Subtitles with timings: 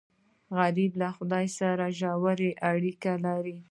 [0.57, 2.39] غریب له خدای سره ژور
[2.71, 3.57] اړیکه لري